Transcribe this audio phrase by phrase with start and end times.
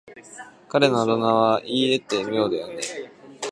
[0.67, 2.81] 彼のあだ名は言い得て妙だよね。